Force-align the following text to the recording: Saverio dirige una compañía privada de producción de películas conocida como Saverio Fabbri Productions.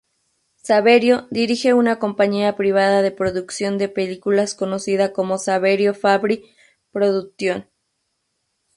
Saverio 0.55 1.27
dirige 1.29 1.75
una 1.75 1.99
compañía 1.99 2.55
privada 2.55 3.03
de 3.03 3.11
producción 3.11 3.77
de 3.77 3.87
películas 3.87 4.55
conocida 4.55 5.13
como 5.13 5.37
Saverio 5.37 5.93
Fabbri 5.93 6.55
Productions. 6.91 7.65